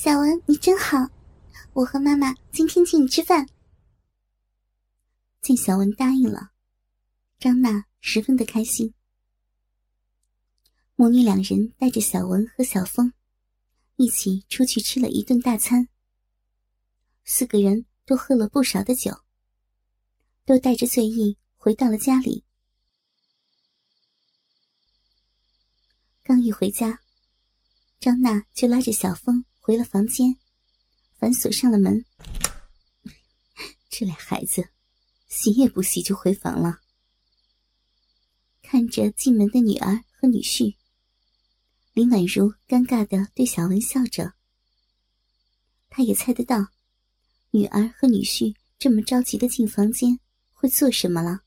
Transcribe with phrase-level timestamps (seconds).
[0.00, 1.10] 小文，你真好，
[1.72, 3.48] 我和妈妈今天请你吃饭。
[5.42, 6.52] 见小文答应了，
[7.40, 8.94] 张娜十分的开心。
[10.94, 13.12] 母女两人带着小文和小峰
[13.96, 15.88] 一起出去吃了一顿大餐，
[17.24, 19.24] 四个人都喝了不少的酒，
[20.44, 22.44] 都带着醉意回到了家里。
[26.22, 27.00] 刚一回家，
[27.98, 30.34] 张娜就拉着小峰回了房间，
[31.18, 32.02] 反锁上了门。
[33.90, 34.70] 这俩孩子，
[35.28, 36.80] 洗也不洗就回房了。
[38.62, 40.74] 看着进门的女儿和女婿，
[41.92, 44.32] 林婉如尴尬的对小文笑着。
[45.90, 46.68] 她也猜得到，
[47.50, 50.18] 女儿和女婿这么着急的进房间
[50.54, 51.42] 会做什么了。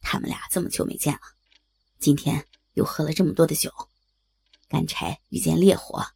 [0.00, 1.20] 他们俩这么久没见了，
[1.98, 2.46] 今天。
[2.74, 3.72] 又喝了这么多的酒，
[4.68, 6.06] 干柴遇见烈火，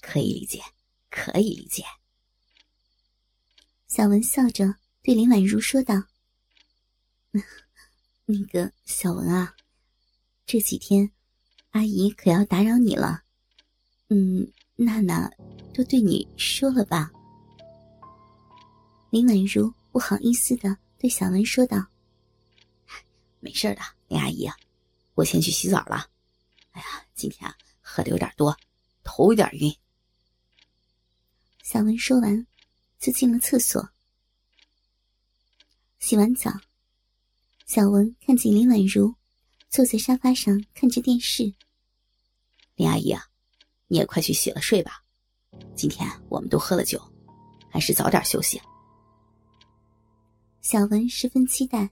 [0.00, 0.62] 可以理解，
[1.10, 1.84] 可以理解。
[3.88, 6.04] 小文笑着对林婉如说道
[8.24, 9.54] ：“那个小文啊，
[10.46, 11.10] 这几天
[11.70, 13.22] 阿姨可要打扰你了。
[14.08, 15.30] 嗯，娜娜
[15.74, 17.10] 都对你说了吧？”
[19.10, 21.86] 林婉如不好意思的对小文说道
[23.40, 24.48] ：“没事的，林阿姨。”
[25.14, 26.08] 我先去洗澡了。
[26.70, 28.56] 哎呀，今天啊喝的有点多，
[29.14, 29.70] 头有点晕。
[31.62, 32.46] 小文说完，
[32.98, 33.86] 就进了厕所。
[35.98, 36.50] 洗完澡，
[37.66, 39.14] 小文看见林婉如
[39.68, 41.52] 坐在沙发上看着电视。
[42.74, 43.26] 林阿姨啊，
[43.86, 45.04] 你也快去洗了睡吧。
[45.76, 46.98] 今天我们都喝了酒，
[47.70, 48.58] 还是早点休息。
[50.62, 51.90] 小文十分期待，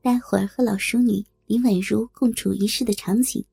[0.00, 1.26] 待会儿和老淑女。
[1.46, 3.44] 林婉如共处一室的场景，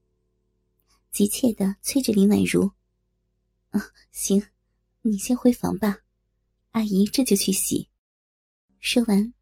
[1.11, 2.72] 急切的催着林婉如：“，
[4.11, 4.45] 行，
[5.02, 5.99] 你先回房吧，
[6.71, 7.89] 阿姨这就去洗。”
[8.79, 9.34] 说完，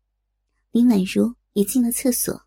[0.72, 2.46] 林婉如也进了厕所。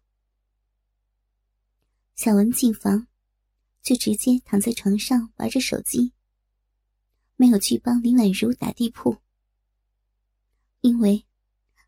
[2.14, 3.06] 小文进房，
[3.82, 6.12] 就直接躺在床上玩着手机，
[7.36, 9.16] 没有去帮林婉如打地铺，
[10.80, 11.26] 因为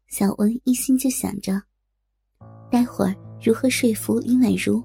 [0.09, 1.63] 小文一心就想着，
[2.71, 3.15] 待会儿。
[3.39, 4.83] 如何说服林婉如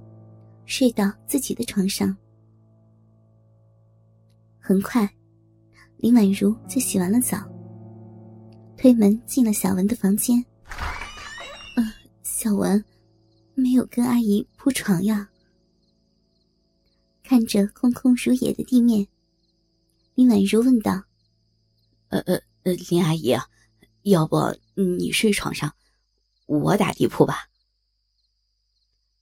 [0.65, 2.15] 睡到自己的床上？
[4.71, 5.13] 很快，
[5.97, 7.37] 林婉如就洗完了澡，
[8.77, 10.45] 推门进了小文的房间。
[11.75, 11.91] 嗯，
[12.23, 12.81] 小文
[13.53, 15.29] 没有跟阿姨铺床呀。
[17.21, 19.05] 看着空空如也的地面，
[20.15, 21.03] 林婉如问道
[22.07, 23.35] ：“呃呃呃，林阿姨，
[24.03, 25.75] 要不你睡床上，
[26.45, 27.49] 我打地铺吧？”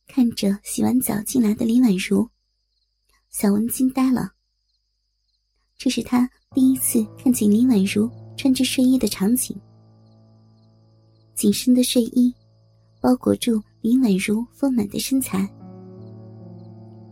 [0.05, 2.29] 看着洗完澡进来的林婉如，
[3.31, 4.33] 小文惊呆了。
[5.79, 9.57] 这是他第一次看见林婉如穿着睡衣的场景。
[11.34, 12.35] 紧身的睡衣
[13.00, 15.50] 包裹住林婉如丰满的身材，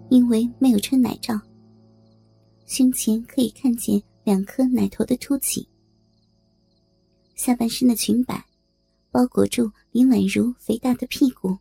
[0.10, 1.40] 因为没有穿奶罩，
[2.66, 5.66] 胸前可以看见两颗奶头的凸起。
[7.36, 8.44] 下半身的裙摆
[9.12, 11.58] 包裹住林婉如肥大的屁股。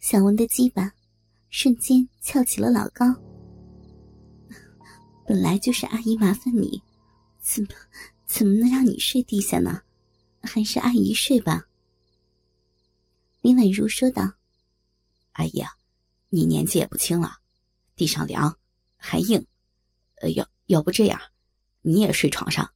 [0.00, 0.92] 小文的鸡巴
[1.50, 3.14] 瞬间翘起了老高。
[5.26, 6.82] 本来就是阿姨麻烦你，
[7.40, 7.68] 怎么
[8.26, 9.82] 怎么能让你睡地下呢？
[10.42, 11.66] 还是阿姨睡吧。”
[13.42, 14.34] 林婉如说道。
[15.32, 15.70] “阿姨啊，
[16.28, 17.38] 你年纪也不轻了，
[17.94, 18.56] 地上凉，
[18.96, 19.44] 还硬，
[20.22, 21.20] 呃，要要不这样，
[21.82, 22.68] 你也睡床上。”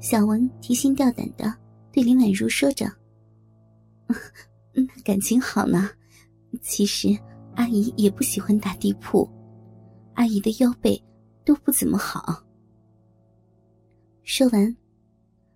[0.00, 1.56] 小文提心吊胆的
[1.92, 2.86] 对林婉如说着。
[4.74, 5.90] 嗯，感情好呢。
[6.60, 7.08] 其实
[7.54, 9.28] 阿姨也不喜欢打地铺，
[10.14, 11.02] 阿姨的腰背
[11.44, 12.42] 都不怎么好。
[14.22, 14.76] 说完，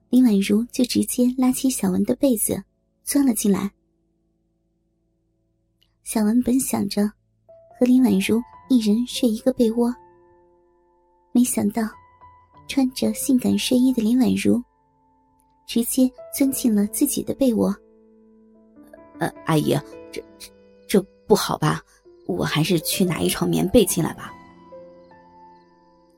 [0.09, 2.63] 林婉如就直接拉起小文的被子，
[3.05, 3.71] 钻了进来。
[6.03, 7.11] 小文本想着
[7.79, 9.95] 和林婉如一人睡一个被窝，
[11.33, 11.83] 没想到
[12.69, 14.63] 穿着性感睡衣的林婉如
[15.67, 17.75] 直接钻进了自己的被窝。
[19.19, 19.77] 呃，阿姨，
[20.13, 20.51] 这这
[20.89, 21.83] 这不好吧？
[22.27, 24.33] 我还是去拿一床棉被进来吧。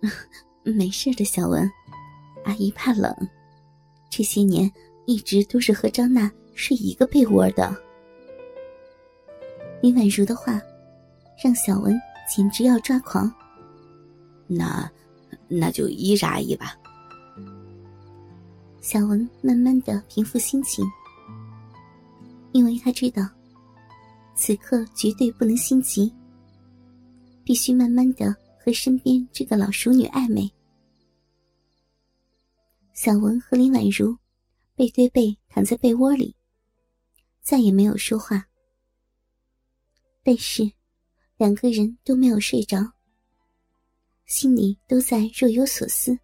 [0.62, 1.71] 没事的，小文，
[2.45, 3.15] 阿姨怕冷，
[4.11, 4.71] 这些年
[5.06, 7.75] 一直都是和张娜睡一个被窝的。
[9.81, 10.61] 林婉如的话，
[11.43, 11.99] 让小文
[12.29, 13.33] 简直要抓狂。
[14.47, 14.91] 那
[15.47, 16.75] 那就依着阿姨吧。
[18.81, 20.85] 小文慢慢的平复心情。
[22.53, 23.29] 因为他知道，
[24.35, 26.11] 此刻绝对不能心急，
[27.44, 28.35] 必须慢慢的
[28.69, 30.53] 和身边这个老熟女暧昧。
[32.93, 34.15] 小文和林婉如
[34.75, 36.37] 背对背躺在被窝里，
[37.41, 38.47] 再也没有说话。
[40.23, 40.70] 但是，
[41.38, 42.93] 两个人都没有睡着，
[44.26, 46.19] 心里都在若有所思。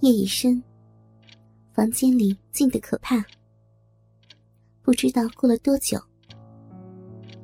[0.00, 0.62] 夜已深，
[1.72, 3.20] 房间里静得可怕。
[4.80, 6.00] 不知道过了多久，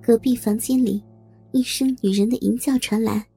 [0.09, 1.05] 隔壁房间里
[1.53, 3.29] 一声女人的吟叫传来。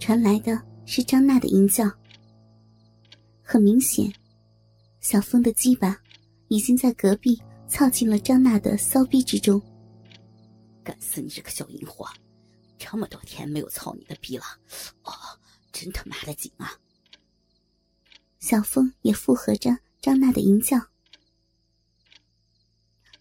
[0.00, 1.84] 传来的是张娜的淫叫。
[3.42, 4.10] 很明显，
[5.00, 6.00] 小峰的鸡巴
[6.48, 7.38] 已经在隔壁
[7.68, 9.60] 操进了张娜的骚逼之中。
[10.84, 12.08] 干死你这个小淫货！
[12.78, 14.44] 这么多天没有操你的逼了，
[15.04, 15.12] 哦，
[15.72, 16.72] 真他妈的紧啊！
[18.40, 19.70] 小峰也附和着
[20.00, 20.80] 张娜的淫叫。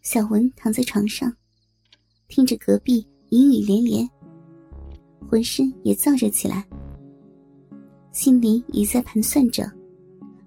[0.02, 1.38] 小文躺在床上，
[2.28, 4.10] 听着隔壁淫语连连。
[5.30, 6.68] 浑身也燥热起来，
[8.12, 9.72] 心里也在盘算着，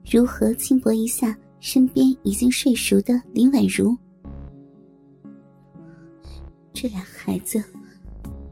[0.05, 3.97] 如何轻薄一下身边已经睡熟的林婉如。
[6.75, 7.65] 这俩孩子，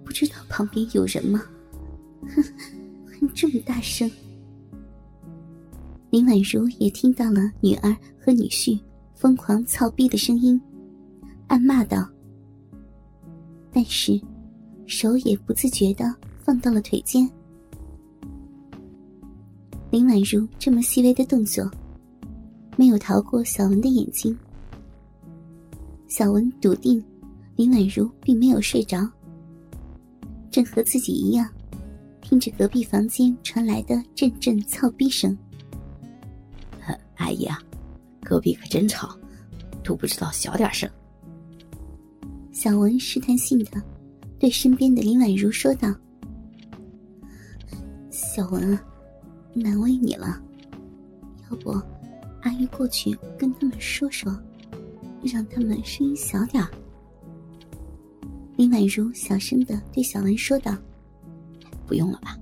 [0.02, 1.42] 不知道旁边有人吗？
[2.34, 2.42] 哼，
[3.04, 4.10] 还这么大声！
[6.08, 8.80] 林婉如也听到了女儿和女婿
[9.14, 10.58] 疯狂操逼的声音，
[11.48, 12.08] 暗骂道
[13.70, 14.18] ：“但是。”
[14.84, 17.26] 手也不自觉的放到了腿间。
[19.90, 21.70] 林婉如这么细微的动作，
[22.76, 24.36] 没有逃过小文的眼睛。
[26.08, 27.02] 小文笃定，
[27.56, 29.08] 林婉如并没有睡着，
[30.50, 31.48] 正和自己一样，
[32.20, 35.36] 听着隔壁房间传来的阵阵操逼声。
[37.16, 37.58] 阿姨啊，
[38.22, 39.16] 隔壁可真吵，
[39.84, 40.90] 都不知道小点声。
[42.52, 43.82] 小文试探性的。
[44.38, 45.94] 对身边的林婉如说道
[48.10, 48.76] ：“小文，
[49.54, 50.42] 难为你了，
[51.48, 51.70] 要不
[52.40, 54.36] 阿姨过去跟他们说说，
[55.22, 56.60] 让他们声音小点
[58.62, 60.72] 林婉如小声的对小文说道
[61.84, 62.38] ：“不用了吧，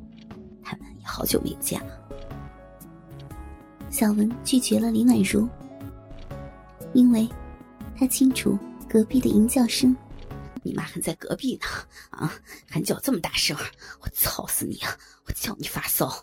[0.63, 1.99] 他们也好久没有见了。”
[3.91, 5.49] 小文拒绝了林婉如，
[6.93, 7.27] 因为
[7.97, 9.97] 他清楚隔壁的淫叫声。
[10.63, 11.67] 你妈还在隔壁呢，
[12.11, 12.31] 啊，
[12.69, 13.57] 还叫这么大声，
[14.03, 14.95] 我操死你啊！
[15.25, 16.23] 我叫你发骚，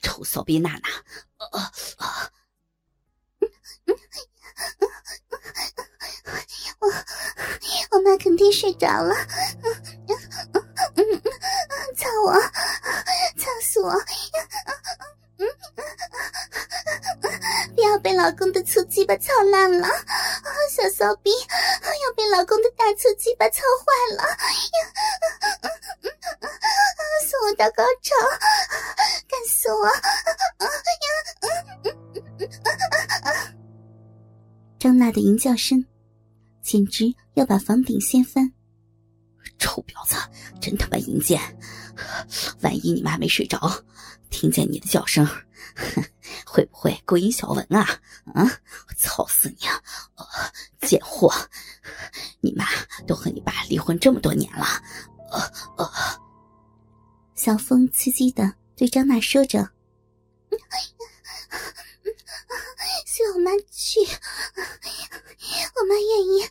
[0.00, 0.88] 臭骚逼娜娜，
[1.36, 2.32] 啊啊！
[7.90, 9.14] 我肯定睡着了，
[9.62, 9.72] 嗯
[10.52, 10.62] 嗯
[10.96, 11.22] 嗯
[11.96, 12.32] 操我，
[13.38, 13.92] 操死我！
[17.74, 19.88] 不要被老公的粗鸡巴操烂了，
[20.70, 21.30] 小骚逼！
[21.32, 24.24] 要被老公的大粗鸡巴操坏了！
[27.26, 28.14] 送我到高潮，
[29.28, 29.88] 干死我！
[34.78, 35.84] 张娜的淫叫声，
[36.64, 38.50] 简直要把房顶掀翻！
[39.58, 40.16] 臭婊子，
[40.60, 41.38] 真他妈淫贱！
[42.62, 43.84] 万一你妈没睡着，
[44.30, 45.28] 听见你的叫声，
[46.46, 47.80] 会不会勾引小文啊？
[48.34, 48.42] 啊！
[48.88, 49.80] 我操死你啊！
[50.80, 51.30] 贱货！
[52.40, 52.64] 你妈
[53.06, 54.64] 都和你爸离婚这么多年了，
[55.30, 55.40] 呃
[55.76, 55.90] 呃。
[57.34, 59.68] 小峰刺激的对张娜说着
[63.06, 64.00] ：“随我妈去，
[65.74, 66.48] 我妈愿意，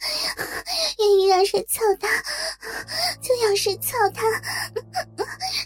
[1.00, 2.08] 愿意让谁操她，
[3.22, 4.24] 就让谁操她。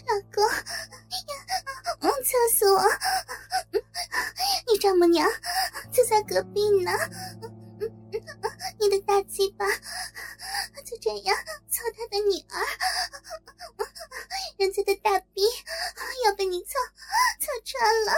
[0.06, 0.48] 老公，
[2.24, 2.82] 操死我！
[4.70, 5.28] 你丈母娘
[5.92, 6.92] 就在隔壁呢。”
[8.80, 9.66] 你的大鸡巴
[10.84, 11.36] 就这样
[11.68, 12.64] 操他的女儿，
[14.56, 15.42] 人家的大逼
[16.24, 16.70] 要被你操
[17.40, 18.12] 操穿了，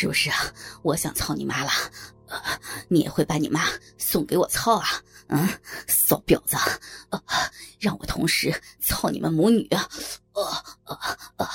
[0.00, 0.36] 是不是啊？
[0.80, 1.70] 我想操你妈了，
[2.88, 3.66] 你也会把你妈
[3.98, 4.88] 送给我操啊？
[5.26, 5.46] 嗯，
[5.86, 6.56] 骚婊子，
[7.78, 9.68] 让我同时操你们母女，
[10.32, 10.42] 呃
[10.84, 10.98] 呃
[11.36, 11.46] 呃。